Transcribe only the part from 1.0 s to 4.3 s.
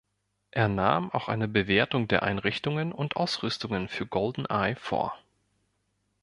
auch eine Bewertung der Einrichtungen und Ausrüstungen für